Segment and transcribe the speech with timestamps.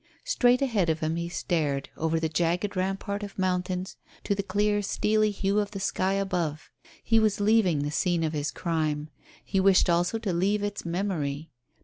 [0.23, 4.81] Straight ahead of him he stared, over the jagged rampart of mountains to the clear
[4.81, 6.71] steely hue of the sky above.
[7.03, 9.11] He was leaving the scene of his crime;
[9.45, 11.51] he wished also to leave its memory.